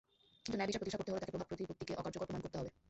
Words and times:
কিন্তু 0.43 0.57
ন্যায়বিচার 0.57 0.79
প্রতিষ্ঠা 0.81 0.99
করতে 0.99 1.11
হলে 1.11 1.19
তাঁর 1.23 1.31
প্রভাব-প্রতিপত্তিকে 1.33 1.93
অকার্যকর 1.99 2.27
প্রমাণ 2.27 2.43
করতে 2.45 2.57
হবে। 2.59 2.69